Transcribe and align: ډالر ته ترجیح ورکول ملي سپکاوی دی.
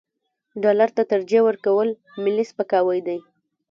ډالر 0.63 0.89
ته 0.97 1.03
ترجیح 1.11 1.41
ورکول 1.47 1.89
ملي 2.23 2.43
سپکاوی 2.51 2.99
دی. 3.07 3.17